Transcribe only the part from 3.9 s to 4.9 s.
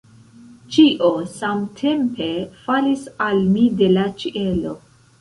la ĉielo.